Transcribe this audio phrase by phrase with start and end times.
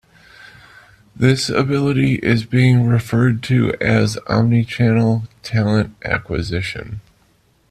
[1.15, 7.01] This ability is being referred to as Omnichannel Talent Acquisition.